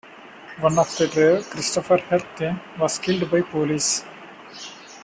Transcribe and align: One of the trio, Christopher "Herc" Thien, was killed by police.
One 0.59 0.79
of 0.79 0.97
the 0.97 1.07
trio, 1.07 1.43
Christopher 1.43 1.97
"Herc" 1.99 2.23
Thien, 2.35 2.59
was 2.79 2.97
killed 2.97 3.29
by 3.29 3.41
police. 3.43 4.03